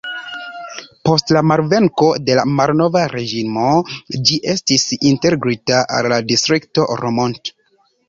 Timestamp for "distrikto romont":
6.35-7.59